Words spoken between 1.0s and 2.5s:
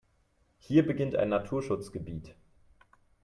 ein Naturschutzgebiet.